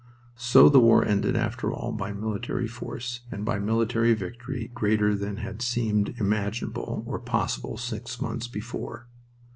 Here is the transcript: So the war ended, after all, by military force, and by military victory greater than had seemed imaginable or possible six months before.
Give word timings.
So 0.39 0.67
the 0.67 0.79
war 0.79 1.05
ended, 1.05 1.35
after 1.35 1.71
all, 1.71 1.91
by 1.91 2.11
military 2.11 2.67
force, 2.67 3.19
and 3.31 3.45
by 3.45 3.59
military 3.59 4.15
victory 4.15 4.71
greater 4.73 5.13
than 5.13 5.37
had 5.37 5.61
seemed 5.61 6.15
imaginable 6.19 7.03
or 7.05 7.19
possible 7.19 7.77
six 7.77 8.19
months 8.19 8.47
before. 8.47 9.05